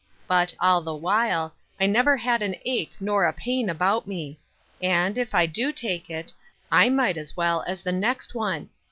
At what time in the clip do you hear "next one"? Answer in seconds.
7.91-8.71